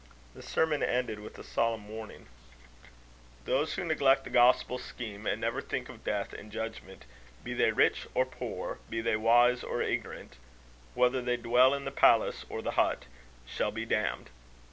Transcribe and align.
The 0.33 0.41
sermon 0.41 0.81
ended 0.81 1.19
with 1.19 1.37
a 1.37 1.43
solemn 1.43 1.87
warning: 1.87 2.25
"Those 3.45 3.75
who 3.75 3.83
neglect 3.83 4.23
the 4.23 4.31
gospel 4.31 4.79
scheme, 4.79 5.27
and 5.27 5.39
never 5.39 5.61
think 5.61 5.89
of 5.89 6.03
death 6.03 6.33
and 6.33 6.51
judgment 6.51 7.05
be 7.43 7.53
they 7.53 7.69
rich 7.71 8.07
or 8.15 8.25
poor, 8.25 8.79
be 8.89 8.99
they 8.99 9.15
wise 9.15 9.63
or 9.63 9.79
ignorant 9.83 10.37
whether 10.95 11.21
they 11.21 11.37
dwell 11.37 11.75
in 11.75 11.85
the 11.85 11.91
palace 11.91 12.45
or 12.49 12.63
the 12.63 12.71
hut 12.71 13.05
shall 13.45 13.69
be 13.69 13.85
damned. 13.85 14.31